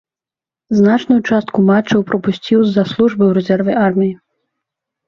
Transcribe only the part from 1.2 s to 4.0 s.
частку матчаў прапусціў з-за службы ў рэзерве ў